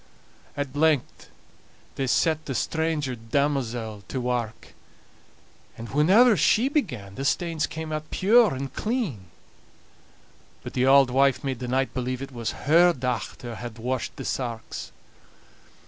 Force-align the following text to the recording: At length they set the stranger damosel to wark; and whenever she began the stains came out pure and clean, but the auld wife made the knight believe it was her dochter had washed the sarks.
At 0.57 0.75
length 0.75 1.29
they 1.93 2.07
set 2.07 2.47
the 2.47 2.55
stranger 2.55 3.15
damosel 3.15 4.01
to 4.07 4.19
wark; 4.19 4.69
and 5.77 5.89
whenever 5.89 6.35
she 6.35 6.69
began 6.69 7.13
the 7.13 7.23
stains 7.23 7.67
came 7.67 7.91
out 7.91 8.09
pure 8.09 8.55
and 8.55 8.73
clean, 8.73 9.25
but 10.63 10.73
the 10.73 10.87
auld 10.87 11.11
wife 11.11 11.43
made 11.43 11.59
the 11.59 11.67
knight 11.67 11.93
believe 11.93 12.23
it 12.23 12.31
was 12.31 12.53
her 12.65 12.93
dochter 12.93 13.53
had 13.57 13.77
washed 13.77 14.15
the 14.15 14.25
sarks. 14.25 14.91